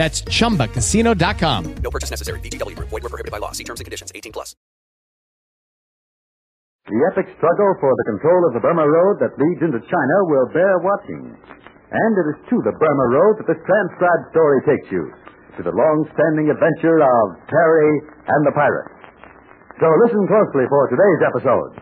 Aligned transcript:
That's 0.00 0.24
chumbacasino.com. 0.24 1.84
No 1.84 1.92
purchase 1.92 2.08
necessary. 2.08 2.40
VGW 2.40 2.72
Group. 2.72 2.88
Void 2.88 3.04
were 3.04 3.12
prohibited 3.12 3.36
by 3.36 3.36
law. 3.36 3.52
See 3.52 3.68
terms 3.68 3.84
and 3.84 3.84
conditions. 3.84 4.08
18 4.16 4.32
plus. 4.32 4.56
The 6.88 6.96
epic 7.12 7.28
struggle 7.36 7.70
for 7.84 7.92
the 7.92 8.06
control 8.08 8.48
of 8.48 8.56
the 8.56 8.64
Burma 8.64 8.88
Road 8.88 9.20
that 9.20 9.36
leads 9.36 9.60
into 9.60 9.76
China 9.76 10.16
will 10.32 10.48
bear 10.56 10.80
watching. 10.80 11.36
And 11.92 12.12
it 12.16 12.26
is 12.32 12.38
to 12.48 12.56
the 12.64 12.72
Burma 12.80 13.06
Road 13.12 13.44
that 13.44 13.46
this 13.52 13.60
transcribed 13.60 14.24
story 14.32 14.58
takes 14.64 14.88
you, 14.88 15.04
to 15.60 15.62
the 15.68 15.74
long-standing 15.76 16.48
adventure 16.48 16.96
of 17.04 17.24
Terry 17.52 17.92
and 18.24 18.42
the 18.48 18.56
Pirates. 18.56 18.96
So 19.84 19.86
listen 20.08 20.24
closely 20.24 20.64
for 20.72 20.88
today's 20.88 21.22
episode. 21.28 21.72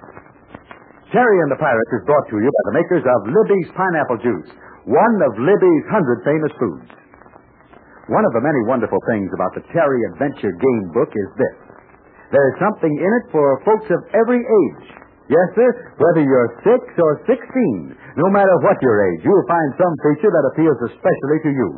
Terry 1.14 1.38
and 1.46 1.54
the 1.54 1.62
Pirates 1.62 1.92
is 1.94 2.02
brought 2.02 2.26
to 2.34 2.42
you 2.42 2.50
by 2.50 2.64
the 2.66 2.76
makers 2.82 3.06
of 3.06 3.30
Libby's 3.30 3.70
Pineapple 3.78 4.18
Juice, 4.26 4.50
one 4.90 5.16
of 5.22 5.38
Libby's 5.38 5.86
hundred 5.86 6.26
famous 6.26 6.50
foods. 6.58 6.98
One 8.08 8.24
of 8.24 8.32
the 8.32 8.40
many 8.40 8.60
wonderful 8.64 9.00
things 9.04 9.28
about 9.36 9.52
the 9.52 9.64
Terry 9.68 10.00
Adventure 10.12 10.56
Game 10.56 10.84
Book 10.96 11.12
is 11.12 11.30
this. 11.36 11.56
There's 12.32 12.56
something 12.56 12.88
in 12.88 13.12
it 13.20 13.26
for 13.28 13.60
folks 13.68 13.88
of 13.92 14.00
every 14.16 14.40
age. 14.40 14.86
Yes, 15.28 15.48
sir, 15.52 15.68
whether 16.00 16.24
you're 16.24 16.56
six 16.64 16.80
or 16.96 17.20
sixteen, 17.28 17.92
no 18.16 18.32
matter 18.32 18.56
what 18.64 18.80
your 18.80 18.96
age, 19.12 19.20
you'll 19.20 19.44
find 19.44 19.76
some 19.76 19.94
feature 20.08 20.32
that 20.32 20.48
appeals 20.52 20.80
especially 20.88 21.38
to 21.44 21.52
you. 21.52 21.68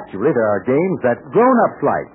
Actually, 0.00 0.32
there 0.32 0.48
are 0.56 0.64
games 0.64 0.98
that 1.04 1.20
grown-ups 1.28 1.80
like. 1.84 2.08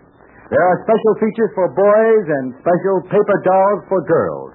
There 0.49 0.65
are 0.65 0.81
special 0.81 1.13
features 1.21 1.53
for 1.53 1.69
boys 1.77 2.25
and 2.25 2.57
special 2.57 3.05
paper 3.05 3.37
dolls 3.45 3.81
for 3.85 4.01
girls. 4.09 4.51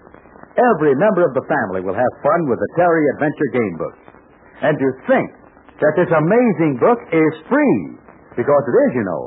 Every 0.59 0.99
member 0.99 1.23
of 1.23 1.39
the 1.39 1.47
family 1.47 1.87
will 1.87 1.95
have 1.95 2.23
fun 2.27 2.51
with 2.51 2.59
the 2.59 2.71
Terry 2.75 3.07
Adventure 3.15 3.51
Game 3.55 3.77
Book. 3.79 3.97
And 4.67 4.75
to 4.75 4.89
think 5.07 5.29
that 5.79 5.95
this 5.95 6.11
amazing 6.11 6.83
book 6.83 6.99
is 7.15 7.33
free, 7.47 7.79
because 8.37 8.65
it 8.69 8.77
is, 8.87 8.91
you 8.95 9.05
know. 9.09 9.23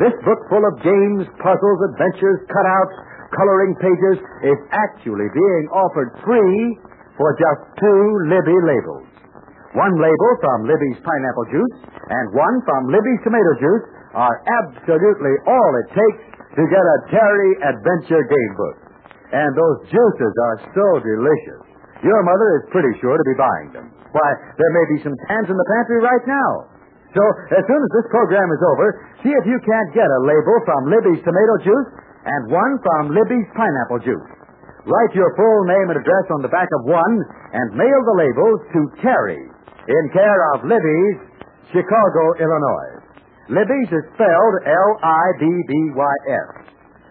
This 0.00 0.14
book 0.24 0.40
full 0.48 0.64
of 0.64 0.74
games, 0.84 1.24
puzzles, 1.40 1.80
adventures, 1.92 2.40
cutouts, 2.48 2.96
coloring 3.32 3.74
pages 3.80 4.18
is 4.44 4.58
actually 4.72 5.28
being 5.32 5.64
offered 5.72 6.12
free 6.24 6.60
for 7.16 7.32
just 7.36 7.60
two 7.80 8.02
Libby 8.28 8.56
labels. 8.64 9.08
One 9.72 9.96
label 9.96 10.30
from 10.44 10.68
Libby's 10.68 11.00
pineapple 11.00 11.48
juice 11.48 11.76
and 11.88 12.24
one 12.36 12.56
from 12.68 12.92
Libby's 12.92 13.24
tomato 13.24 13.52
juice 13.56 13.84
are 14.12 14.36
absolutely 14.60 15.32
all 15.48 15.72
it 15.80 15.88
takes 15.96 16.22
to 16.60 16.62
get 16.68 16.84
a 16.84 16.98
Terry 17.08 17.52
Adventure 17.64 18.20
Game 18.28 18.52
Book. 18.60 18.76
And 19.32 19.48
those 19.56 19.88
juices 19.88 20.32
are 20.44 20.56
so 20.76 20.86
delicious. 21.00 21.64
Your 22.04 22.20
mother 22.20 22.48
is 22.60 22.64
pretty 22.68 22.92
sure 23.00 23.16
to 23.16 23.24
be 23.24 23.36
buying 23.40 23.68
them. 23.72 23.86
Why, 24.12 24.28
there 24.60 24.72
may 24.76 24.86
be 24.92 24.98
some 25.00 25.16
cans 25.24 25.48
in 25.48 25.56
the 25.56 25.68
pantry 25.72 26.04
right 26.04 26.24
now. 26.28 26.50
So, 27.12 27.22
as 27.52 27.62
soon 27.68 27.80
as 27.80 27.90
this 27.92 28.08
program 28.08 28.48
is 28.48 28.62
over, 28.72 28.86
see 29.20 29.32
if 29.36 29.44
you 29.44 29.60
can't 29.60 29.90
get 29.92 30.08
a 30.08 30.20
label 30.24 30.56
from 30.64 30.88
Libby's 30.88 31.20
tomato 31.20 31.54
juice 31.60 31.90
and 32.24 32.48
one 32.48 32.80
from 32.80 33.12
Libby's 33.12 33.48
pineapple 33.52 34.00
juice. 34.00 34.28
Write 34.88 35.12
your 35.14 35.30
full 35.36 35.60
name 35.68 35.94
and 35.94 36.00
address 36.00 36.26
on 36.34 36.42
the 36.42 36.50
back 36.50 36.66
of 36.80 36.88
one 36.88 37.14
and 37.52 37.76
mail 37.76 38.00
the 38.02 38.16
labels 38.16 38.60
to 38.72 38.80
Terry 39.04 39.38
in 39.38 40.04
care 40.10 40.40
of 40.56 40.64
Libby's, 40.64 41.18
Chicago, 41.70 42.24
Illinois. 42.40 42.92
Libby's 43.52 43.90
is 43.92 44.04
spelled 44.16 44.56
L-I-B-B-Y-S. 44.66 46.48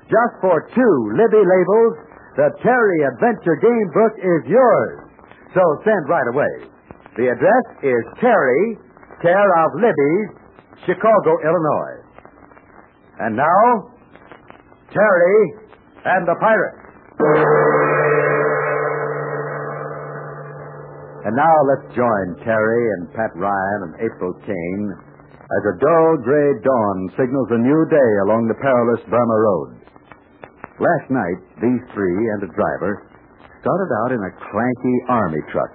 Just 0.10 0.34
for 0.42 0.68
two 0.74 0.96
Libby 1.16 1.44
labels, 1.46 1.94
the 2.36 2.50
Terry 2.64 3.00
Adventure 3.06 3.56
Game 3.62 3.88
Book 3.94 4.14
is 4.18 4.42
yours. 4.50 5.12
So 5.54 5.64
send 5.84 6.08
right 6.08 6.28
away. 6.32 6.54
The 7.16 7.28
address 7.32 7.66
is 7.84 8.04
Terry, 8.20 8.80
care 9.22 9.50
of 9.66 9.70
Libby, 9.78 10.16
Chicago, 10.86 11.32
Illinois. 11.46 11.98
And 13.20 13.38
now, 13.38 13.62
Terry 14.90 15.40
and 16.06 16.28
the 16.28 16.36
Pirates. 16.42 16.82
And 21.22 21.38
now 21.38 21.56
let's 21.70 21.94
join 21.94 22.26
Terry 22.42 22.84
and 22.98 23.14
Pat 23.14 23.30
Ryan 23.38 23.80
and 23.86 23.94
April 24.02 24.34
Kane 24.42 24.90
as 24.90 25.64
a 25.70 25.78
dull 25.78 26.18
gray 26.26 26.50
dawn 26.66 26.98
signals 27.14 27.50
a 27.52 27.62
new 27.62 27.86
day 27.94 28.12
along 28.26 28.50
the 28.50 28.58
perilous 28.58 29.06
Burma 29.06 29.38
Road. 29.38 29.70
Last 30.82 31.08
night, 31.14 31.40
these 31.62 31.84
three 31.94 32.26
and 32.34 32.42
a 32.42 32.50
driver 32.58 33.06
started 33.62 33.90
out 34.02 34.12
in 34.18 34.22
a 34.26 34.34
cranky 34.50 34.98
army 35.14 35.46
truck. 35.54 35.70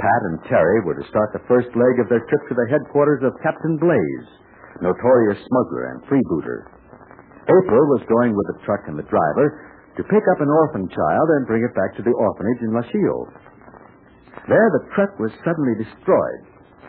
Pat 0.00 0.22
and 0.32 0.40
Terry 0.48 0.80
were 0.88 0.96
to 0.96 1.10
start 1.12 1.28
the 1.36 1.44
first 1.44 1.68
leg 1.76 2.00
of 2.00 2.08
their 2.08 2.24
trip 2.24 2.42
to 2.48 2.56
the 2.56 2.70
headquarters 2.72 3.20
of 3.20 3.36
Captain 3.44 3.76
Blaze, 3.76 4.28
notorious 4.80 5.36
smuggler 5.44 5.92
and 5.92 6.00
freebooter. 6.08 6.72
April 7.44 7.84
was 7.92 8.08
going 8.08 8.32
with 8.32 8.48
the 8.48 8.64
truck 8.64 8.80
and 8.88 8.96
the 8.96 9.04
driver 9.12 9.46
to 10.00 10.02
pick 10.08 10.24
up 10.32 10.40
an 10.40 10.48
orphan 10.48 10.88
child 10.88 11.26
and 11.36 11.46
bring 11.46 11.60
it 11.60 11.76
back 11.76 11.92
to 12.00 12.02
the 12.02 12.16
orphanage 12.16 12.64
in 12.64 12.72
Lachille. 12.72 13.28
There, 14.48 14.68
the 14.72 14.88
truck 14.96 15.12
was 15.20 15.36
suddenly 15.44 15.76
destroyed, 15.76 16.42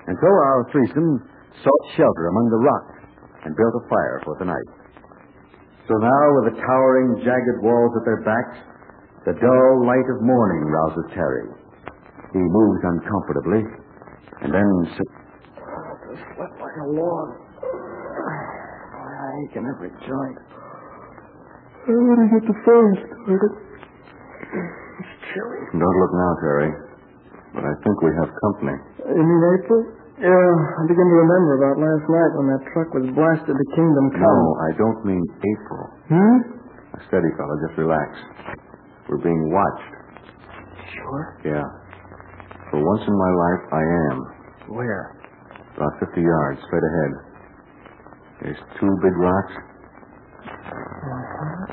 and 0.08 0.16
so 0.16 0.30
our 0.32 0.72
threesome 0.72 1.20
sought 1.60 1.86
shelter 2.00 2.32
among 2.32 2.48
the 2.48 2.64
rocks 2.64 3.00
and 3.44 3.60
built 3.60 3.76
a 3.76 3.90
fire 3.92 4.22
for 4.24 4.40
the 4.40 4.48
night. 4.48 4.70
So 5.90 6.00
now, 6.00 6.26
with 6.40 6.56
the 6.56 6.62
towering, 6.64 7.20
jagged 7.28 7.60
walls 7.60 7.92
at 8.00 8.06
their 8.08 8.24
backs, 8.24 8.58
the 9.28 9.36
dull 9.36 9.72
light 9.84 10.08
of 10.16 10.24
morning 10.24 10.64
rouses 10.64 11.12
Terry. 11.12 11.61
He 12.32 12.40
moves 12.40 12.82
uncomfortably, 12.84 13.62
and 14.42 14.50
then 14.56 14.68
sits. 14.96 15.16
I 15.60 16.16
slept 16.36 16.56
like 16.60 16.78
a 16.80 16.88
log. 16.96 17.28
I 17.62 19.28
ache 19.44 19.56
in 19.60 19.64
every 19.68 19.92
joint. 20.08 20.40
I 21.82 21.92
want 21.92 22.20
to 22.24 22.28
get 22.32 22.44
the 22.48 22.58
phone 22.64 22.94
started. 23.04 23.54
It's 24.48 25.14
chilly. 25.34 25.62
Don't 25.76 25.98
look 26.00 26.14
now, 26.16 26.32
Terry. 26.40 26.72
But 27.52 27.64
I 27.68 27.74
think 27.84 27.96
we 28.00 28.12
have 28.16 28.30
company. 28.48 28.76
You 29.12 29.24
mean 29.28 29.42
April? 29.60 29.82
Yeah, 30.22 30.30
I 30.32 30.82
begin 30.88 31.08
to 31.10 31.18
remember 31.26 31.52
about 31.60 31.76
last 31.84 32.06
night 32.08 32.32
when 32.38 32.48
that 32.54 32.64
truck 32.72 32.90
was 32.96 33.08
blasted 33.12 33.56
to 33.58 33.66
Kingdom 33.76 34.08
Come. 34.14 34.24
No, 34.24 34.40
I 34.62 34.72
don't 34.78 35.02
mean 35.04 35.24
April. 35.42 35.84
Hmm? 36.08 36.38
Steady, 37.10 37.32
fella. 37.36 37.56
Just 37.68 37.76
relax. 37.82 38.10
We're 39.10 39.20
being 39.26 39.50
watched. 39.52 39.92
Sure. 40.94 41.24
Yeah. 41.44 41.66
For 42.72 42.80
once 42.80 43.04
in 43.04 43.16
my 43.20 43.32
life, 43.36 43.64
I 43.76 43.84
am. 43.84 44.18
Where? 44.80 45.20
About 45.76 45.92
50 46.00 46.22
yards 46.22 46.60
straight 46.68 46.88
ahead. 46.88 47.12
There's 48.42 48.62
two 48.80 48.92
big 49.04 49.16
rocks. 49.20 49.54
Uh-huh. 50.48 51.68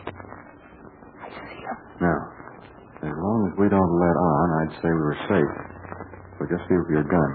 I 1.22 1.28
see 1.30 1.62
him. 1.62 1.76
Now, 2.02 2.18
as 3.06 3.14
long 3.14 3.46
as 3.46 3.54
we 3.58 3.70
don't 3.70 3.94
let 3.94 4.16
on, 4.18 4.46
I'd 4.58 4.74
say 4.82 4.90
we 4.90 4.98
were 4.98 5.22
safe. 5.30 5.54
But 6.38 6.50
just 6.50 6.66
be 6.68 6.74
with 6.74 6.90
your 6.90 7.06
gun. 7.06 7.30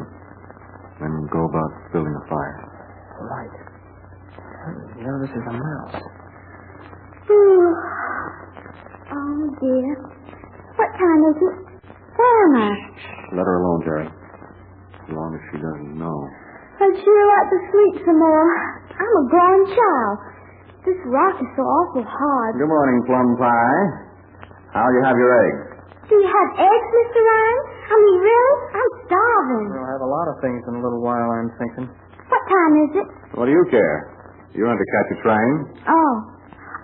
Then 1.00 1.28
go 1.32 1.48
about 1.48 1.72
building 1.96 2.16
a 2.20 2.26
fire. 2.28 2.60
Right. 3.24 3.56
You 5.00 5.08
know, 5.08 5.18
this 5.24 5.32
is 5.32 5.44
a 5.48 5.56
mouse. 5.56 6.04
Oh, 9.12 9.56
dear. 9.60 9.96
What 10.76 10.92
time 11.00 11.22
is 11.32 11.38
it? 11.48 11.56
Where 12.16 12.44
am 12.48 12.56
I? 12.60 13.13
Let 13.34 13.46
her 13.50 13.58
alone, 13.66 13.82
Jerry. 13.82 14.08
As 14.08 15.10
long 15.10 15.34
as 15.34 15.42
she 15.50 15.58
doesn't 15.58 15.98
know. 15.98 16.18
I'd 16.80 16.96
sure 17.02 17.24
like 17.34 17.48
to 17.50 17.60
sleep 17.74 17.96
some 18.06 18.20
more. 18.22 18.50
I'm 18.94 19.14
a 19.20 19.26
grown 19.30 19.62
child. 19.74 20.18
This 20.86 21.00
rock 21.10 21.36
is 21.42 21.50
so 21.58 21.64
awful 21.66 22.06
hard. 22.06 22.54
Good 22.62 22.70
morning, 22.70 23.02
Plum 23.10 23.34
Pie. 23.42 23.86
How'll 24.76 24.94
you 24.94 25.04
have 25.06 25.18
your 25.18 25.32
eggs? 25.34 25.62
Do 26.12 26.14
you 26.20 26.28
have 26.30 26.50
eggs, 26.62 26.88
Mr. 26.94 27.20
Ryan? 27.24 27.60
I 27.90 27.96
mean, 28.04 28.20
really? 28.22 28.56
I'm 28.76 28.92
starving. 29.08 29.66
We'll 29.72 29.92
have 29.98 30.04
a 30.04 30.12
lot 30.12 30.28
of 30.30 30.36
things 30.44 30.62
in 30.70 30.74
a 30.78 30.82
little 30.84 31.02
while, 31.02 31.30
I'm 31.34 31.50
thinking. 31.58 31.88
What 32.30 32.44
time 32.46 32.74
is 32.86 32.92
it? 33.02 33.08
What 33.40 33.46
do 33.50 33.54
you 33.56 33.66
care? 33.72 33.98
You 34.54 34.68
want 34.70 34.78
to 34.78 34.86
catch 34.94 35.10
a 35.16 35.20
train? 35.26 35.54
Oh. 35.90 36.14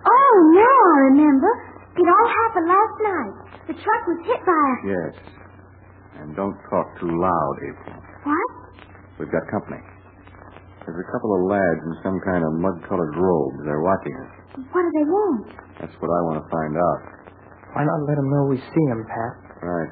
Oh, 0.01 0.35
now 0.57 0.77
I 0.81 0.97
remember. 1.13 1.51
It 1.99 2.07
all 2.07 2.27
happened 2.41 2.67
last 2.71 2.95
night. 3.03 3.33
The 3.69 3.75
truck 3.77 4.01
was 4.07 4.19
hit 4.25 4.41
by 4.47 4.55
a... 4.55 4.73
Yes. 4.87 5.13
And 6.19 6.35
don't 6.35 6.55
talk 6.69 6.87
too 6.99 7.09
loud, 7.09 7.53
April. 7.63 7.95
What? 8.27 8.49
We've 9.19 9.31
got 9.31 9.43
company. 9.51 9.79
There's 10.83 10.99
a 10.99 11.09
couple 11.11 11.31
of 11.37 11.41
lads 11.47 11.81
in 11.85 11.93
some 12.03 12.17
kind 12.25 12.41
of 12.43 12.51
mud-colored 12.59 13.13
robes. 13.15 13.59
They're 13.63 13.83
watching 13.83 14.15
us. 14.25 14.31
What 14.73 14.81
do 14.83 14.91
they 14.95 15.05
want? 15.07 15.47
That's 15.79 15.95
what 16.01 16.09
I 16.11 16.19
want 16.27 16.41
to 16.41 16.47
find 16.49 16.73
out. 16.75 16.99
Why 17.77 17.85
not 17.85 18.01
let 18.09 18.17
them 18.17 18.27
know 18.33 18.49
we 18.49 18.57
see 18.57 18.85
them, 18.89 19.05
Pat? 19.05 19.33
Right. 19.61 19.91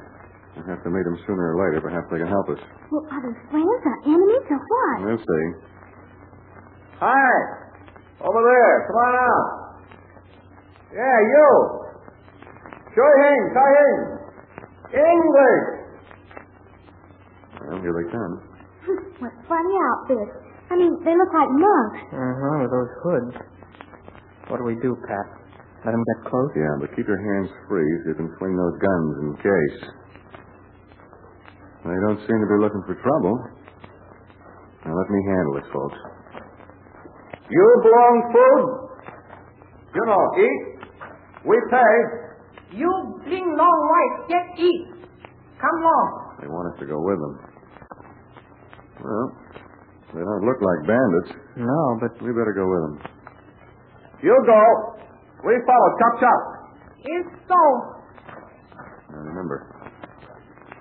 We'll 0.58 0.66
have 0.66 0.82
to 0.82 0.90
meet 0.90 1.06
them 1.06 1.14
sooner 1.22 1.54
or 1.54 1.56
later. 1.62 1.78
Perhaps 1.80 2.10
they 2.10 2.18
can 2.18 2.26
help 2.26 2.50
us. 2.50 2.58
Well, 2.90 3.06
are 3.14 3.22
they 3.22 3.34
friends 3.54 3.82
or 3.86 3.96
enemies 4.10 4.46
or 4.50 4.58
what? 4.58 4.96
We'll 5.06 5.22
see. 5.22 5.46
Hi! 6.98 7.30
Over 8.18 8.42
there. 8.42 8.74
Come 8.90 8.98
on 8.98 9.14
out. 9.14 9.48
Yeah, 10.90 11.18
you. 11.30 11.48
Show 12.90 13.06
him. 13.22 13.40
Sure 13.54 13.70
Hing. 13.78 13.98
English. 14.98 15.77
Well, 17.88 17.96
here 17.96 18.04
they 18.04 18.08
come. 18.12 18.34
what 19.24 19.32
funny 19.48 19.74
outfits. 19.80 20.34
I 20.68 20.76
mean, 20.76 20.92
they 21.00 21.16
look 21.16 21.32
like 21.32 21.48
monks. 21.48 22.00
Uh-huh, 22.12 22.56
with 22.60 22.72
those 22.72 22.92
hoods. 23.00 23.36
What 24.52 24.60
do 24.60 24.64
we 24.64 24.76
do, 24.84 24.92
Pat? 25.08 25.26
Let 25.84 25.92
them 25.96 26.04
get 26.04 26.28
close? 26.28 26.50
Yeah, 26.52 26.74
but 26.80 26.92
keep 26.92 27.08
your 27.08 27.16
hands 27.16 27.48
free 27.68 27.88
so 28.04 28.12
you 28.12 28.16
can 28.20 28.28
swing 28.36 28.52
those 28.56 28.76
guns 28.76 29.12
in 29.24 29.28
case. 29.40 29.80
They 31.88 31.98
don't 32.04 32.20
seem 32.28 32.36
to 32.36 32.48
be 32.52 32.58
looking 32.60 32.84
for 32.84 32.96
trouble. 33.00 33.34
Now 34.84 34.92
let 34.92 35.08
me 35.08 35.20
handle 35.24 35.56
it, 35.56 35.66
folks. 35.72 35.96
You 37.48 37.64
belong 37.80 38.14
food? 38.28 38.64
You 39.96 40.04
know, 40.04 40.22
eat. 40.36 40.62
We 41.48 41.56
pay. 41.70 41.94
You 42.76 42.90
bring 43.24 43.56
long 43.56 43.78
white, 43.88 44.28
get 44.28 44.60
eat. 44.60 45.08
Come 45.56 45.78
long. 45.80 46.36
They 46.42 46.48
want 46.48 46.74
us 46.74 46.80
to 46.80 46.86
go 46.86 47.00
with 47.00 47.16
them. 47.16 47.57
Well, 49.02 49.26
they 50.14 50.22
don't 50.24 50.44
look 50.44 50.60
like 50.60 50.80
bandits. 50.88 51.30
No, 51.56 51.80
but 52.00 52.12
We 52.22 52.32
better 52.32 52.54
go 52.56 52.66
with 52.66 52.82
them. 52.82 52.96
You 54.22 54.34
go. 54.46 54.62
We 55.46 55.54
follow. 55.66 55.88
Chop, 56.02 56.14
chop. 56.20 56.40
It's 56.98 57.30
so. 57.46 57.62
Now 59.14 59.22
remember, 59.22 59.70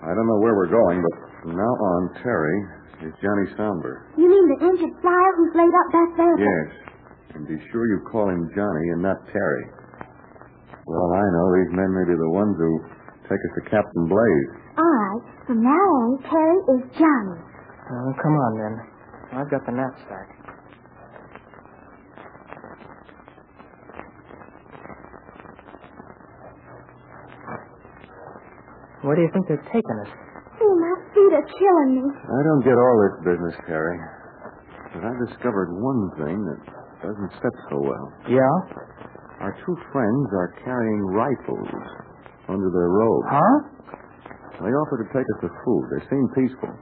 I 0.01 0.09
don't 0.17 0.27
know 0.27 0.39
where 0.41 0.55
we're 0.57 0.73
going, 0.73 1.01
but 1.05 1.15
from 1.43 1.53
now 1.55 1.73
on, 1.77 2.01
Terry 2.23 2.57
is 3.05 3.13
Johnny 3.21 3.45
Somber. 3.55 4.09
You 4.17 4.25
mean 4.25 4.45
the 4.57 4.59
injured 4.65 4.95
flyer 5.01 5.31
who's 5.37 5.53
laid 5.53 5.69
up 5.69 5.89
back 5.93 6.09
there? 6.17 6.37
Yes. 6.41 6.69
And 7.37 7.47
be 7.47 7.57
sure 7.71 7.85
you 7.85 8.01
call 8.11 8.29
him 8.29 8.49
Johnny 8.57 8.85
and 8.97 9.01
not 9.05 9.17
Terry. 9.29 9.65
Well, 10.87 11.09
I 11.13 11.25
know 11.37 11.45
these 11.61 11.71
men 11.77 11.89
may 11.93 12.05
be 12.09 12.17
the 12.17 12.31
ones 12.33 12.57
who 12.57 12.71
take 13.29 13.37
us 13.37 13.53
to 13.61 13.63
Captain 13.69 14.05
Blaze. 14.09 14.49
All 14.79 14.89
right. 14.89 15.21
From 15.45 15.61
now 15.61 15.69
on, 16.01 16.09
Terry 16.25 16.59
is 16.73 16.83
Johnny. 16.97 17.37
Uh, 17.88 18.12
come 18.22 18.36
on 18.36 18.51
then. 18.57 18.74
I've 19.39 19.50
got 19.51 19.66
the 19.66 19.72
knapsack. 19.72 20.28
Where 29.01 29.16
do 29.16 29.22
you 29.22 29.30
think 29.31 29.48
they're 29.48 29.69
taking 29.72 29.98
us? 30.04 30.12
Oh, 30.60 30.74
my 30.74 30.94
feet 31.13 31.31
are 31.38 31.48
killing 31.48 31.92
me. 32.01 32.04
I 32.12 32.39
don't 32.44 32.63
get 32.66 32.74
all 32.74 32.98
this 33.06 33.16
business, 33.30 33.56
Terry. 33.69 33.98
But 34.94 35.06
I 35.06 35.13
discovered 35.30 35.69
one 35.78 36.10
thing 36.18 36.38
that 36.50 36.60
doesn't 37.06 37.31
sit 37.38 37.54
so 37.69 37.78
well. 37.78 38.07
Yeah? 38.25 38.56
Our 39.45 39.54
two 39.63 39.78
friends 39.94 40.28
are 40.34 40.50
carrying 40.66 41.01
rifles 41.13 41.69
under 42.50 42.69
their 42.74 42.89
robes. 42.89 43.28
Huh? 43.30 43.57
They 44.66 44.74
offer 44.74 44.98
to 45.06 45.07
take 45.13 45.28
us 45.38 45.39
to 45.45 45.50
food. 45.62 45.84
They 45.94 46.01
seem 46.10 46.25
peaceful. 46.34 46.74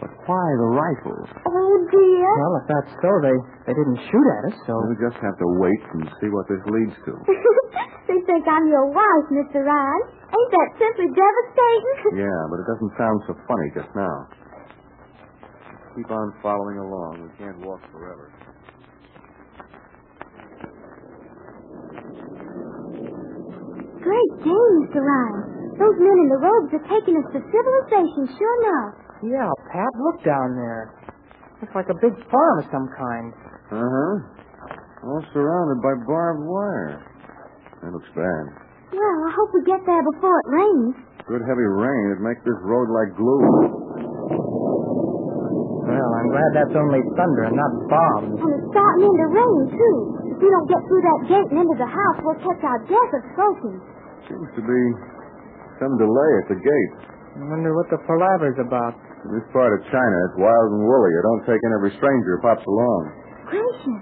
But 0.00 0.08
why 0.24 0.46
the 0.56 0.70
rifles? 0.72 1.28
Oh, 1.44 1.74
dear. 1.92 2.28
Well, 2.40 2.54
if 2.56 2.66
that's 2.72 2.92
so, 3.04 3.10
they, 3.20 3.36
they 3.68 3.74
didn't 3.76 4.00
shoot 4.08 4.26
at 4.40 4.42
us, 4.48 4.56
so. 4.64 4.80
We'll 4.80 4.96
just 4.96 5.20
have 5.20 5.36
to 5.36 5.48
wait 5.60 5.82
and 5.92 6.08
see 6.24 6.32
what 6.32 6.48
this 6.48 6.64
leads 6.72 6.96
to. 7.04 7.12
they 8.08 8.16
think 8.24 8.48
I'm 8.48 8.64
your 8.72 8.88
wife, 8.88 9.26
Mr. 9.28 9.60
Ryan. 9.60 10.02
Ain't 10.32 10.50
that 10.56 10.68
simply 10.80 11.08
devastating? 11.12 11.96
Yeah, 12.24 12.40
but 12.48 12.64
it 12.64 12.66
doesn't 12.66 12.92
sound 12.96 13.18
so 13.28 13.36
funny 13.44 13.68
just 13.76 13.92
now. 13.94 14.16
Keep 15.94 16.10
on 16.10 16.32
following 16.42 16.78
along. 16.78 17.20
We 17.20 17.30
can't 17.36 17.60
walk 17.60 17.80
forever. 17.92 18.32
Great 24.00 24.32
day, 24.40 24.64
Mr. 24.80 25.00
Ryan. 25.04 25.76
Those 25.76 25.96
men 26.00 26.16
in 26.24 26.28
the 26.32 26.40
robes 26.40 26.72
are 26.72 26.86
taking 26.88 27.16
us 27.20 27.28
to 27.36 27.40
civilization, 27.40 28.32
sure 28.36 28.54
enough. 28.64 29.09
Yeah, 29.20 29.50
Pat, 29.68 29.92
look 30.00 30.24
down 30.24 30.56
there. 30.56 30.96
Looks 31.60 31.76
like 31.76 31.88
a 31.92 31.98
big 32.00 32.16
farm 32.32 32.54
of 32.64 32.66
some 32.72 32.88
kind. 32.96 33.28
Uh 33.68 33.84
huh. 33.84 34.14
All 35.04 35.22
surrounded 35.32 35.80
by 35.84 35.92
barbed 36.08 36.44
wire. 36.48 37.04
That 37.84 37.92
looks 37.92 38.08
bad. 38.16 38.44
Well, 38.92 39.16
I 39.28 39.30
hope 39.32 39.48
we 39.52 39.60
get 39.68 39.80
there 39.84 40.02
before 40.16 40.36
it 40.40 40.48
rains. 40.48 40.94
Good 41.28 41.44
heavy 41.44 41.68
rain 41.68 42.02
would 42.16 42.24
make 42.24 42.40
this 42.48 42.56
road 42.64 42.88
like 42.88 43.12
glue. 43.16 43.44
Well, 45.84 46.10
I'm 46.16 46.28
glad 46.32 46.50
that's 46.56 46.76
only 46.76 47.00
thunder 47.16 47.44
and 47.48 47.56
not 47.56 47.72
bombs. 47.92 48.40
And 48.40 48.50
it's 48.56 48.68
starting 48.72 49.04
in 49.04 49.14
to 49.20 49.26
rain, 49.36 49.60
too. 49.72 49.96
If 50.32 50.38
we 50.40 50.48
don't 50.48 50.68
get 50.68 50.80
through 50.88 51.04
that 51.04 51.20
gate 51.28 51.48
and 51.52 51.58
into 51.60 51.76
the 51.76 51.88
house, 51.88 52.18
we'll 52.24 52.40
catch 52.40 52.62
our 52.64 52.80
death 52.88 53.12
of 53.20 53.22
soaking. 53.36 53.78
Seems 54.28 54.48
to 54.56 54.62
be 54.64 54.80
some 55.80 55.92
delay 56.00 56.30
at 56.44 56.46
the 56.52 56.58
gate. 56.60 56.92
I 57.30 57.42
wonder 57.46 57.70
what 57.74 57.86
the 57.90 58.00
palaver's 58.10 58.58
about. 58.58 58.98
This 59.30 59.46
part 59.52 59.70
of 59.76 59.80
China, 59.92 60.16
is 60.32 60.34
wild 60.40 60.68
and 60.74 60.82
woolly. 60.82 61.10
You 61.12 61.22
don't 61.22 61.44
take 61.46 61.60
in 61.60 61.70
every 61.76 61.92
stranger 62.00 62.30
who 62.36 62.40
pops 62.42 62.64
along. 62.64 63.00
Gracious. 63.52 64.00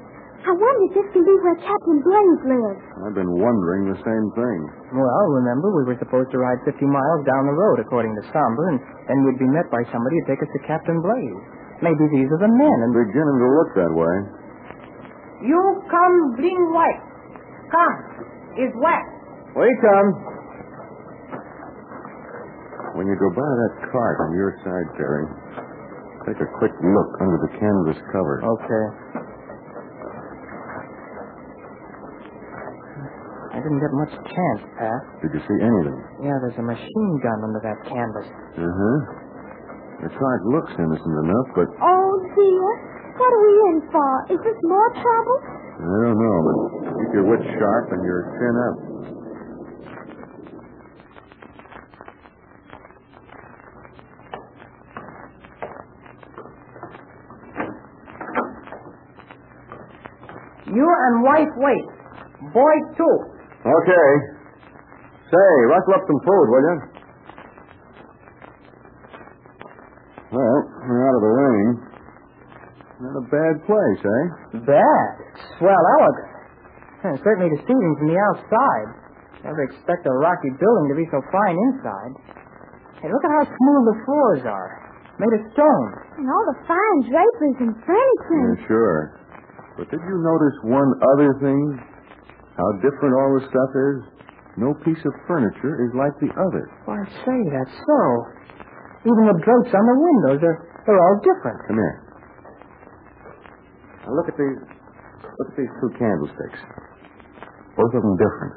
I 0.48 0.54
wonder 0.54 0.82
if 0.88 0.92
this 0.96 1.08
can 1.12 1.26
be 1.26 1.34
where 1.44 1.58
Captain 1.60 1.98
Blaze 2.00 2.42
lives. 2.46 2.82
I've 3.04 3.18
been 3.18 3.34
wondering 3.36 3.90
the 3.90 4.00
same 4.00 4.26
thing. 4.32 4.58
Well, 4.94 5.26
remember, 5.42 5.74
we 5.74 5.90
were 5.92 5.98
supposed 5.98 6.30
to 6.30 6.38
ride 6.38 6.62
50 6.64 6.78
miles 6.88 7.20
down 7.26 7.50
the 7.50 7.58
road, 7.58 7.82
according 7.82 8.14
to 8.16 8.22
Somber, 8.32 8.64
and 8.72 8.78
then 9.10 9.18
we'd 9.26 9.42
be 9.42 9.50
met 9.50 9.68
by 9.68 9.82
somebody 9.90 10.16
to 10.22 10.26
take 10.30 10.40
us 10.40 10.48
to 10.54 10.60
Captain 10.64 11.02
Blaze. 11.02 11.42
Maybe 11.84 12.06
these 12.14 12.30
are 12.32 12.40
the 12.40 12.48
men, 12.48 12.78
and 12.86 12.90
Beginning 12.96 13.38
to 13.42 13.48
look 13.60 13.70
that 13.76 13.92
way. 13.92 14.14
You 15.52 15.60
come 15.90 16.16
bring 16.38 16.60
white. 16.72 17.02
Come. 17.68 17.94
It's 18.56 18.74
wet. 18.78 19.04
We 19.58 19.68
come. 19.82 20.37
When 22.98 23.06
you 23.06 23.14
go 23.14 23.30
by 23.30 23.46
that 23.46 23.94
cart 23.94 24.16
on 24.26 24.34
your 24.34 24.50
side, 24.66 24.88
Terry, 24.98 25.22
take 26.26 26.42
a 26.42 26.50
quick 26.58 26.74
look 26.82 27.10
under 27.22 27.38
the 27.46 27.52
canvas 27.54 27.94
cover. 28.10 28.42
Okay. 28.42 28.84
I 33.54 33.62
didn't 33.62 33.78
get 33.78 33.94
much 34.02 34.10
chance, 34.18 34.62
Pat. 34.82 35.00
Did 35.22 35.30
you 35.30 35.42
see 35.46 35.58
anything? 35.62 35.98
Yeah, 36.26 36.42
there's 36.42 36.58
a 36.58 36.66
machine 36.66 37.14
gun 37.22 37.38
under 37.46 37.62
that 37.62 37.78
canvas. 37.86 38.26
Uh-huh. 38.58 38.98
The 40.02 40.10
cart 40.18 40.42
looks 40.50 40.74
innocent 40.74 41.16
enough, 41.22 41.48
but 41.54 41.70
Oh, 41.78 42.10
dear. 42.34 42.66
What 43.14 43.30
are 43.30 43.42
we 43.46 43.54
in 43.70 43.78
for? 43.94 44.10
Is 44.34 44.42
this 44.42 44.58
more 44.66 44.90
trouble? 44.90 45.38
I 45.46 45.96
don't 46.02 46.18
know. 46.18 46.36
But 46.42 46.58
keep 46.98 47.10
your 47.14 47.30
wits 47.30 47.46
sharp 47.62 47.94
and 47.94 48.02
your 48.02 48.20
chin 48.42 48.54
up. 48.58 48.76
You 60.68 60.84
and 61.08 61.24
wife 61.24 61.52
wait. 61.56 61.86
Boy 62.52 62.74
too. 62.96 63.16
Okay. 63.64 64.08
Say, 65.28 65.50
rustle 65.68 65.94
up 65.96 66.04
some 66.08 66.20
food, 66.24 66.46
will 66.48 66.64
you? 66.68 66.76
Well, 70.32 70.56
we're 70.84 71.04
out 71.08 71.16
of 71.16 71.22
the 71.24 71.34
rain. 71.40 71.68
Not 73.00 73.14
a 73.16 73.26
bad 73.32 73.54
place, 73.64 74.00
eh? 74.04 74.24
Bad. 74.68 75.10
Swell 75.56 75.84
elegant. 76.00 76.28
And 77.04 77.14
certainly 77.22 77.48
deceiving 77.54 77.92
from 77.96 78.08
the 78.10 78.18
outside. 78.18 78.88
Never 79.44 79.62
expect 79.70 80.04
a 80.04 80.14
rocky 80.18 80.50
building 80.58 80.86
to 80.90 80.96
be 80.98 81.06
so 81.14 81.22
fine 81.30 81.56
inside. 81.70 82.12
Hey, 83.00 83.08
look 83.08 83.22
at 83.22 83.30
how 83.30 83.44
smooth 83.46 83.84
the 83.86 83.98
floors 84.04 84.42
are. 84.50 84.70
Made 85.22 85.34
of 85.38 85.44
stone. 85.54 85.88
And 86.18 86.26
all 86.26 86.44
the 86.50 86.58
fine 86.66 86.98
draperies 87.06 87.58
and 87.62 87.72
furniture. 87.86 88.42
Yeah, 88.58 88.66
sure. 88.66 89.00
But 89.78 89.86
did 89.94 90.02
you 90.02 90.16
notice 90.18 90.56
one 90.66 90.90
other 91.14 91.38
thing? 91.38 91.62
How 92.58 92.68
different 92.82 93.14
all 93.14 93.38
the 93.38 93.46
stuff 93.46 93.70
is? 93.70 93.98
No 94.58 94.74
piece 94.82 94.98
of 95.06 95.14
furniture 95.30 95.86
is 95.86 95.94
like 95.94 96.10
the 96.18 96.34
other. 96.34 96.66
Why, 96.82 96.98
say, 97.06 97.38
that's 97.54 97.70
so. 97.70 98.02
Even 99.06 99.30
the 99.30 99.38
drapes 99.38 99.70
on 99.70 99.84
the 99.86 99.94
windows 99.94 100.42
are 100.42 100.58
they're 100.82 100.98
all 100.98 101.16
different. 101.22 101.58
Come 101.70 101.78
here. 101.78 101.96
Now 104.02 104.18
look 104.18 104.26
at 104.26 104.34
these 104.34 104.58
look 105.38 105.48
at 105.54 105.56
these 105.56 105.70
two 105.78 105.90
candlesticks. 105.94 106.58
Both 107.78 107.94
of 107.94 108.02
them 108.02 108.18
different. 108.18 108.54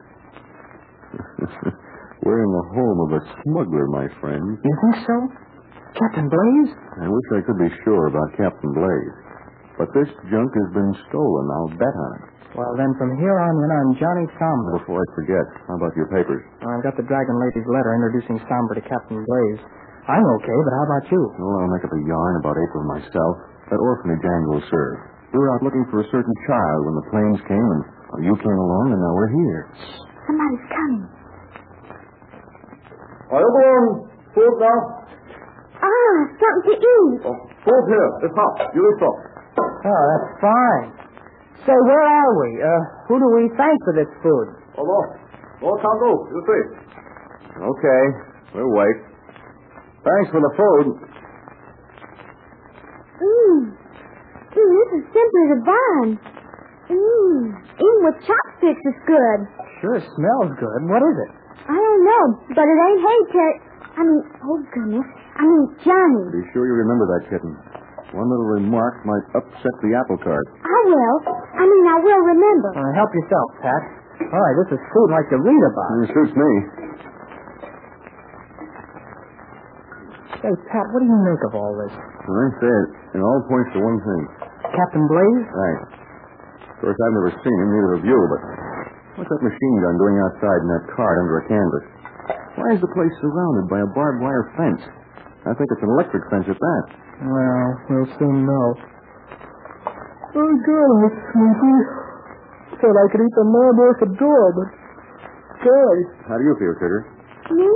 We're 2.25 2.41
in 2.41 2.49
the 2.49 2.65
home 2.73 2.97
of 3.05 3.21
a 3.21 3.21
smuggler, 3.45 3.85
my 3.93 4.09
friend. 4.17 4.57
You 4.57 4.73
think 4.89 5.05
so? 5.05 5.15
Captain 6.01 6.25
Blaze? 6.25 6.73
I 6.97 7.05
wish 7.05 7.27
I 7.37 7.45
could 7.45 7.61
be 7.61 7.69
sure 7.85 8.07
about 8.07 8.33
Captain 8.37 8.73
Blaze. 8.73 9.30
But 9.81 9.89
this 9.97 10.13
junk 10.29 10.53
has 10.53 10.69
been 10.77 10.93
stolen. 11.09 11.45
I'll 11.49 11.73
bet 11.73 11.89
on 11.89 12.11
it. 12.21 12.23
Well, 12.53 12.69
then 12.77 12.93
from 13.01 13.17
here 13.17 13.33
on 13.33 13.53
in, 13.65 13.69
I'm 13.73 13.91
Johnny 13.97 14.29
Somber. 14.37 14.77
Before 14.77 15.01
I 15.01 15.07
forget, 15.17 15.41
how 15.65 15.73
about 15.81 15.97
your 15.97 16.05
papers? 16.13 16.45
I've 16.61 16.85
got 16.85 16.93
the 17.01 17.07
Dragon 17.09 17.33
Lady's 17.41 17.65
letter 17.65 17.97
introducing 17.97 18.37
Somber 18.45 18.77
to 18.77 18.85
Captain 18.85 19.25
Blaze. 19.25 19.61
I'm 20.05 20.21
okay, 20.37 20.53
but 20.53 20.73
how 20.77 20.85
about 20.85 21.05
you? 21.09 21.21
Well, 21.33 21.65
I'll 21.65 21.73
make 21.73 21.81
up 21.81 21.97
a 21.97 22.01
yarn 22.05 22.33
about 22.45 22.61
April 22.61 22.85
myself. 22.93 23.33
That 23.73 23.81
orphanage 23.81 24.21
Angle 24.21 24.61
served. 24.69 25.01
We 25.33 25.41
were 25.41 25.49
out 25.57 25.65
looking 25.65 25.89
for 25.89 26.05
a 26.05 26.07
certain 26.13 26.35
child 26.45 26.79
when 26.85 26.95
the 27.01 27.07
planes 27.09 27.41
came, 27.49 27.65
and 27.73 27.81
well, 28.13 28.21
you 28.21 28.37
came 28.37 28.59
along, 28.61 28.93
and 28.93 29.01
now 29.01 29.13
we're 29.17 29.33
here. 29.33 29.61
Somebody's 30.29 30.65
coming. 30.69 31.03
Are 33.33 33.41
you 33.41 33.49
going 33.49 33.85
food 34.37 34.55
now? 34.61 34.77
Ah, 35.81 36.13
something 36.37 36.69
to 36.69 36.77
eat. 36.77 37.19
Oh, 37.25 37.37
food 37.65 37.83
here. 37.89 38.09
It's 38.29 38.35
hot. 38.37 38.69
You 38.77 38.85
eat 38.85 38.99
some. 39.01 39.30
Oh, 39.81 40.03
that's 40.13 40.31
fine. 40.41 40.89
Say, 41.65 41.73
where 41.73 42.05
are 42.05 42.31
we? 42.41 42.49
Uh, 42.61 42.81
who 43.07 43.15
do 43.21 43.27
we 43.37 43.45
thank 43.57 43.77
for 43.85 43.93
this 43.93 44.09
food? 44.21 44.47
Oh, 44.77 44.85
no. 44.85 44.99
No 45.61 45.77
can 45.77 45.95
do. 46.01 46.11
You 46.33 46.39
see. 46.45 46.63
Okay, 47.61 48.03
we'll 48.57 48.73
wait. 48.73 48.97
Thanks 50.01 50.29
for 50.33 50.41
the 50.41 50.53
food. 50.57 50.85
Mmm. 53.21 53.57
Mmm, 53.69 54.71
this 54.73 54.89
is 54.97 55.03
simply 55.13 55.43
divine. 55.53 56.11
Mmm. 56.89 57.41
Eating 57.77 58.01
with 58.09 58.17
chopsticks 58.25 58.81
is 58.81 58.97
good. 59.05 59.39
Sure 59.81 60.01
smells 60.01 60.57
good. 60.57 60.79
What 60.89 61.05
is 61.05 61.17
it? 61.29 61.31
I 61.69 61.77
don't 61.77 62.03
know, 62.05 62.23
but 62.57 62.65
it 62.65 62.77
ain't 62.81 63.01
hay, 63.05 63.21
Ted. 63.29 63.55
I 63.97 64.01
mean, 64.01 64.21
oh, 64.41 64.57
goodness. 64.73 65.05
I 65.37 65.43
mean, 65.45 65.63
Johnny. 65.85 66.21
Be 66.33 66.41
sure 66.53 66.65
you 66.65 66.73
remember 66.73 67.05
that, 67.13 67.29
kitten. 67.29 67.53
One 68.11 68.27
little 68.27 68.49
remark 68.59 69.07
might 69.07 69.23
upset 69.39 69.75
the 69.79 69.95
apple 69.95 70.19
cart. 70.19 70.43
I 70.59 70.79
will. 70.83 71.17
I 71.55 71.63
mean, 71.63 71.85
I 71.87 71.97
will 72.03 72.23
remember. 72.35 72.69
Uh, 72.75 72.91
help 72.91 73.07
yourself, 73.15 73.47
Pat. 73.63 73.81
All 74.27 74.41
right, 74.43 74.55
this 74.67 74.75
is 74.75 74.81
food 74.91 75.09
like 75.15 75.25
you 75.31 75.39
read 75.39 75.63
about. 75.71 75.89
It 76.03 76.09
suits 76.11 76.35
me. 76.35 76.51
Hey, 80.43 80.53
Pat, 80.73 80.85
what 80.91 80.99
do 80.99 81.07
you 81.07 81.19
make 81.23 81.41
of 81.47 81.53
all 81.55 81.71
this? 81.77 81.93
When 81.95 82.35
I 82.35 82.49
say 82.59 82.67
it, 82.71 82.87
it 83.15 83.21
all 83.21 83.39
points 83.47 83.69
to 83.77 83.79
one 83.79 83.99
thing. 84.01 84.21
Captain 84.75 85.05
Blaze? 85.07 85.45
Right. 85.53 85.79
Of 86.67 86.75
course, 86.81 86.97
I've 86.97 87.15
never 87.15 87.31
seen 87.45 87.57
him, 87.61 87.69
neither 87.71 87.91
have 88.01 88.05
you, 88.09 88.19
but 88.27 88.41
what's 89.21 89.29
that 89.29 89.43
machine 89.45 89.75
gun 89.85 89.95
doing 90.01 90.17
outside 90.25 90.59
in 90.65 90.69
that 90.73 90.85
cart 90.97 91.15
under 91.21 91.35
a 91.39 91.45
canvas? 91.45 91.85
Why 92.57 92.67
is 92.75 92.81
the 92.81 92.91
place 92.91 93.13
surrounded 93.21 93.69
by 93.69 93.79
a 93.85 93.89
barbed 93.93 94.19
wire 94.19 94.45
fence? 94.57 94.81
I 95.41 95.57
think 95.57 95.73
it's 95.73 95.81
an 95.81 95.89
electric 95.89 96.21
fence 96.29 96.45
at 96.45 96.59
that. 96.59 96.83
Well, 97.25 97.65
we'll 97.89 98.11
soon 98.21 98.45
know. 98.45 98.67
Oh, 100.37 100.53
God, 100.53 100.89
I'm 101.01 101.09
sleepy. 101.33 101.77
Said 102.77 102.93
I 102.93 103.05
could 103.09 103.25
eat 103.25 103.35
the 103.35 103.47
man 103.49 103.73
off 103.81 103.97
the 104.05 104.11
door, 104.21 104.45
but... 104.53 104.69
God. 105.65 105.97
How 106.29 106.37
do 106.37 106.43
you 106.45 106.55
feel, 106.57 106.73
Tigger? 106.77 107.01
Me? 107.57 107.69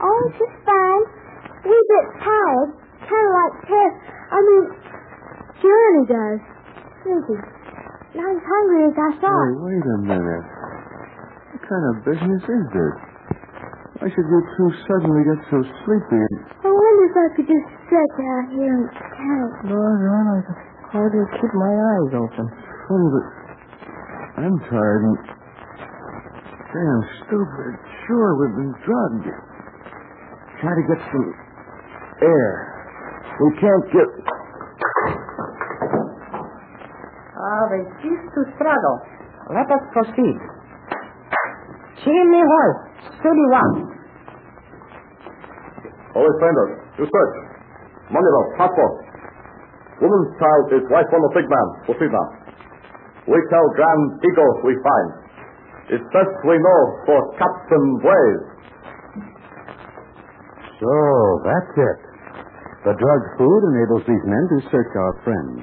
Oh, 0.00 0.22
just 0.38 0.56
fine. 0.66 1.02
We 1.66 1.76
bit 1.76 2.06
tired. 2.22 2.70
Kind 3.04 3.26
of 3.26 3.32
like 3.36 3.54
Ted. 3.66 3.90
I 4.30 4.38
mean, 4.40 4.64
Johnny 5.60 6.02
does. 6.08 6.40
Sleepy. 7.02 7.36
Not 8.16 8.30
as 8.32 8.42
hungry 8.42 8.82
as 8.86 8.96
I 8.96 9.10
thought. 9.18 9.34
Hey, 9.34 9.54
wait 9.60 9.86
a 9.86 9.98
minute. 10.08 10.46
What 10.46 11.62
kind 11.68 11.84
of 11.90 11.94
business 12.06 12.42
is 12.48 12.64
this? 12.70 12.94
Why 14.00 14.08
should 14.08 14.24
you 14.24 14.40
two 14.56 14.70
suddenly 14.88 15.22
get 15.28 15.44
so 15.52 15.60
sleepy? 15.84 16.24
I 16.64 16.72
wonder 16.72 16.72
oh, 16.72 16.79
if 17.00 17.14
I 17.16 17.26
could 17.36 17.48
just 17.48 17.68
sit 17.88 18.08
down 18.20 18.42
here 18.52 18.74
and 18.76 18.88
count. 18.92 19.52
No, 19.72 19.80
no, 19.80 20.12
I 20.36 20.40
can 20.44 20.56
hardly 20.92 21.24
keep 21.40 21.52
my 21.56 21.72
eyes 21.72 22.12
open. 22.12 22.44
Funny, 22.88 23.08
but 23.14 23.26
I'm 24.44 24.56
tired 24.68 25.02
and 25.08 25.16
damn 26.70 27.02
stupid. 27.24 27.72
Sure, 28.06 28.28
we've 28.40 28.56
been 28.56 28.74
drugged. 28.84 29.26
Try 30.60 30.72
to 30.76 30.84
get 30.92 31.00
some 31.08 31.28
air. 32.20 32.50
We 33.40 33.48
can't 33.56 33.86
get. 33.96 34.08
Ah, 37.40 37.64
they 37.72 37.82
cease 38.04 38.24
to 38.36 38.42
struggle. 38.56 38.96
Let 39.48 39.66
us 39.72 39.84
proceed. 39.92 40.36
Chimney 42.04 42.42
Hall, 42.44 42.70
study 43.20 43.46
one. 43.50 43.96
Always 46.14 46.36
Sanders. 46.40 46.79
Search. 47.06 47.36
Manilo, 48.10 48.42
passport. 48.58 48.94
Woman's 50.00 50.32
child 50.40 50.64
is 50.74 50.84
wife 50.90 51.08
from 51.08 51.22
a 51.24 51.32
big 51.36 51.46
man. 51.48 51.68
Proceed 51.86 52.12
now. 52.12 52.28
We 53.28 53.38
tell 53.52 53.66
Grand 53.76 54.04
Eagle 54.24 54.52
we 54.64 54.74
find. 54.80 55.08
It's 55.92 56.06
best 56.10 56.34
we 56.48 56.56
know 56.56 56.80
for 57.04 57.18
Captain 57.36 57.86
Blaze. 58.00 58.46
So, 60.80 60.92
that's 61.44 61.72
it. 61.76 61.98
The 62.88 62.96
drug 62.96 63.22
food 63.36 63.60
enables 63.76 64.08
these 64.08 64.24
men 64.24 64.44
to 64.56 64.58
search 64.72 64.92
our 64.96 65.14
friends 65.20 65.60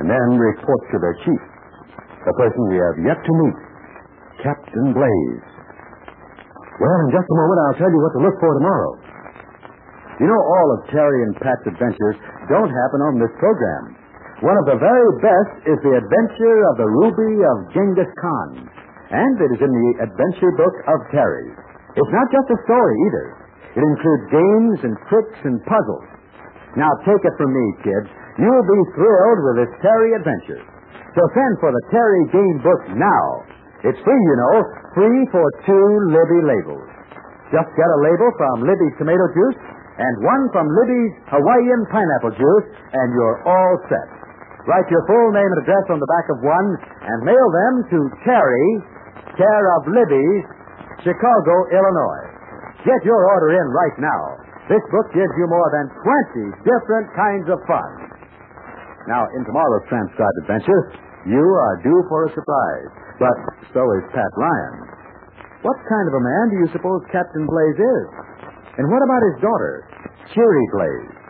and 0.00 0.08
then 0.08 0.40
report 0.40 0.80
to 0.90 0.96
their 0.96 1.16
chief, 1.20 1.42
the 2.24 2.34
person 2.40 2.60
we 2.72 2.80
have 2.80 2.96
yet 3.04 3.20
to 3.20 3.32
meet, 3.44 3.58
Captain 4.40 4.96
Blaze. 4.96 5.48
Well, 6.80 6.96
in 7.04 7.08
just 7.12 7.28
a 7.28 7.36
moment, 7.36 7.58
I'll 7.68 7.78
tell 7.78 7.92
you 7.92 8.00
what 8.00 8.12
to 8.16 8.20
look 8.24 8.36
for 8.40 8.52
tomorrow. 8.56 9.13
You 10.22 10.30
know, 10.30 10.38
all 10.38 10.68
of 10.78 10.86
Terry 10.94 11.26
and 11.26 11.34
Pat's 11.42 11.66
adventures 11.66 12.16
don't 12.46 12.70
happen 12.70 13.00
on 13.10 13.18
this 13.18 13.34
program. 13.42 13.98
One 14.46 14.54
of 14.60 14.66
the 14.70 14.78
very 14.78 15.10
best 15.18 15.52
is 15.66 15.78
the 15.82 15.98
adventure 15.98 16.58
of 16.70 16.74
the 16.78 16.90
ruby 16.90 17.34
of 17.42 17.56
Genghis 17.74 18.12
Khan. 18.22 18.70
And 19.10 19.34
it 19.42 19.50
is 19.58 19.60
in 19.62 19.72
the 19.72 19.90
adventure 20.06 20.52
book 20.54 20.74
of 20.90 20.98
Terry. 21.10 21.50
It's 21.98 22.14
not 22.14 22.28
just 22.30 22.46
a 22.50 22.58
story 22.66 22.94
either. 23.10 23.26
It 23.74 23.82
includes 23.82 24.24
games 24.30 24.78
and 24.86 24.94
tricks 25.10 25.38
and 25.46 25.58
puzzles. 25.66 26.06
Now 26.78 26.90
take 27.06 27.22
it 27.22 27.34
from 27.38 27.50
me, 27.50 27.66
kids. 27.82 28.10
You'll 28.38 28.66
be 28.66 28.82
thrilled 28.98 29.40
with 29.46 29.56
this 29.66 29.72
Terry 29.82 30.10
adventure. 30.18 30.62
So 31.14 31.22
send 31.34 31.52
for 31.62 31.70
the 31.70 31.84
Terry 31.94 32.22
game 32.34 32.58
book 32.62 32.82
now. 32.98 33.26
It's 33.86 33.98
free, 34.02 34.22
you 34.30 34.36
know, 34.38 34.54
free 34.94 35.20
for 35.30 35.46
two 35.66 35.86
Libby 36.10 36.40
labels. 36.42 36.90
Just 37.54 37.70
get 37.78 37.86
a 37.86 38.00
label 38.02 38.28
from 38.34 38.66
Libby's 38.66 38.96
tomato 38.98 39.26
juice 39.30 39.58
and 39.94 40.14
one 40.26 40.44
from 40.50 40.66
Libby's 40.66 41.14
Hawaiian 41.30 41.82
pineapple 41.90 42.34
juice, 42.34 42.66
and 42.74 43.08
you're 43.14 43.38
all 43.46 43.74
set. 43.86 44.08
Write 44.66 44.88
your 44.88 45.04
full 45.06 45.28
name 45.36 45.46
and 45.46 45.60
address 45.60 45.86
on 45.92 46.00
the 46.00 46.08
back 46.08 46.26
of 46.32 46.38
one 46.40 46.68
and 46.80 47.18
mail 47.28 47.48
them 47.52 47.74
to 47.92 47.98
Terry, 48.24 48.68
care 49.36 49.66
of 49.76 49.92
Libby's, 49.92 50.44
Chicago, 51.04 51.54
Illinois. 51.68 52.24
Get 52.82 53.00
your 53.04 53.22
order 53.28 53.60
in 53.60 53.66
right 53.70 53.96
now. 54.00 54.22
This 54.68 54.80
book 54.88 55.12
gives 55.12 55.34
you 55.36 55.46
more 55.52 55.68
than 55.76 55.92
20 55.92 56.64
different 56.64 57.06
kinds 57.12 57.46
of 57.52 57.60
fun. 57.68 57.90
Now, 59.04 59.28
in 59.36 59.44
tomorrow's 59.44 59.84
transcribed 59.92 60.38
adventure, 60.48 60.82
you 61.28 61.44
are 61.44 61.76
due 61.84 62.00
for 62.08 62.24
a 62.24 62.30
surprise. 62.32 62.88
But 63.20 63.36
so 63.76 63.84
is 64.00 64.04
Pat 64.16 64.32
Ryan. 64.32 64.74
What 65.60 65.76
kind 65.88 66.08
of 66.08 66.14
a 66.16 66.24
man 66.24 66.44
do 66.48 66.56
you 66.64 66.68
suppose 66.72 67.00
Captain 67.12 67.44
Blaze 67.44 67.80
is? 67.84 68.06
And 68.76 68.90
what 68.90 69.02
about 69.06 69.22
his 69.30 69.38
daughter, 69.38 69.72
Cheery 70.34 70.66
Blaze? 70.74 71.24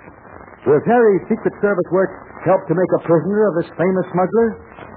Will 0.64 0.80
Terry's 0.88 1.24
Secret 1.28 1.52
Service 1.60 1.88
work 1.92 2.08
help 2.48 2.64
to 2.68 2.74
make 2.74 2.92
a 2.96 3.04
prisoner 3.04 3.52
of 3.52 3.54
this 3.60 3.68
famous 3.76 4.06
smuggler? 4.16 4.48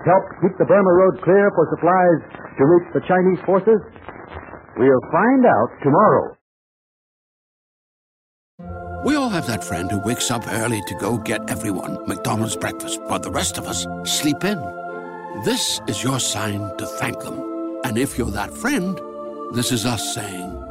Help 0.08 0.24
keep 0.40 0.56
the 0.56 0.64
Burma 0.64 0.94
Road 0.96 1.20
clear 1.24 1.52
for 1.52 1.68
supplies 1.76 2.20
to 2.56 2.64
reach 2.64 2.88
the 2.96 3.04
Chinese 3.04 3.42
forces? 3.44 3.84
We'll 4.80 5.06
find 5.12 5.44
out 5.44 5.70
tomorrow. 5.84 6.38
We 9.04 9.16
all 9.16 9.30
have 9.30 9.48
that 9.48 9.64
friend 9.64 9.92
who 9.92 10.00
wakes 10.00 10.32
up 10.32 10.48
early 10.48 10.82
to 10.88 10.96
go 10.96 11.18
get 11.18 11.50
everyone 11.50 12.08
McDonald's 12.08 12.56
breakfast, 12.56 13.02
while 13.08 13.20
the 13.20 13.32
rest 13.32 13.58
of 13.58 13.68
us 13.68 13.86
sleep 14.06 14.44
in. 14.44 14.60
This 15.44 15.82
is 15.88 16.02
your 16.02 16.20
sign 16.20 16.60
to 16.78 16.86
thank 16.86 17.20
them. 17.20 17.82
And 17.84 17.98
if 17.98 18.18
you're 18.18 18.32
that 18.32 18.54
friend, 18.54 19.00
this 19.54 19.72
is 19.72 19.86
us 19.86 20.14
saying 20.14 20.64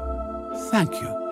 thank 0.70 1.00
you. 1.02 1.25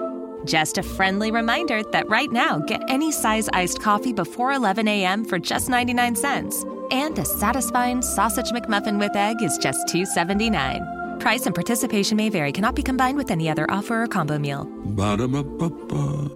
Just 0.45 0.77
a 0.77 0.83
friendly 0.83 1.31
reminder 1.31 1.83
that 1.93 2.09
right 2.11 2.31
now, 2.31 2.59
get 2.59 2.83
any 2.89 3.11
size 3.11 3.49
iced 3.55 3.81
coffee 3.81 4.13
before 4.13 4.53
11 4.53 4.87
a.m. 4.89 5.25
for 5.25 5.39
just 5.39 5.71
99 5.71 6.17
cents. 6.17 6.65
And 6.91 7.19
a 7.19 7.25
satisfying 7.25 8.03
sausage 8.03 8.51
McMuffin 8.51 8.99
with 8.99 9.17
egg 9.17 9.41
is 9.41 9.57
just 9.57 9.87
$2.79. 9.89 11.19
Price 11.19 11.47
and 11.47 11.55
participation 11.55 12.19
may 12.19 12.29
vary, 12.29 12.53
cannot 12.53 12.75
be 12.75 12.83
combined 12.83 13.17
with 13.17 13.31
any 13.31 13.49
other 13.49 13.69
offer 13.71 14.03
or 14.03 14.07
combo 14.07 14.39
meal. 14.39 14.65
Ba-da-ba-ba-ba. 14.85 16.29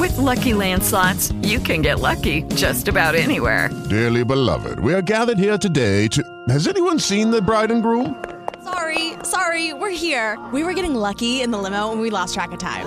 With 0.00 0.16
Lucky 0.18 0.52
Land 0.52 0.82
slots, 0.82 1.32
you 1.42 1.60
can 1.60 1.82
get 1.82 2.00
lucky 2.00 2.42
just 2.56 2.88
about 2.88 3.14
anywhere. 3.14 3.70
Dearly 3.88 4.24
beloved, 4.24 4.80
we 4.80 4.92
are 4.92 5.02
gathered 5.02 5.38
here 5.38 5.56
today 5.56 6.08
to. 6.08 6.22
Has 6.48 6.66
anyone 6.66 6.98
seen 6.98 7.30
the 7.30 7.40
bride 7.40 7.70
and 7.70 7.82
groom? 7.82 8.24
Sorry, 8.64 9.12
sorry, 9.22 9.72
we're 9.72 9.90
here. 9.90 10.44
We 10.52 10.64
were 10.64 10.74
getting 10.74 10.96
lucky 10.96 11.42
in 11.42 11.52
the 11.52 11.58
limo 11.58 11.92
and 11.92 12.00
we 12.00 12.10
lost 12.10 12.34
track 12.34 12.50
of 12.50 12.58
time. 12.58 12.86